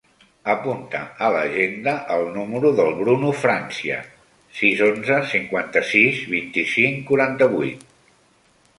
[0.51, 4.01] Apunta a l'agenda el número del Bruno Francia:
[4.63, 7.91] sis, onze, cinquanta-sis, vint-i-cinc, quaranta-vuit.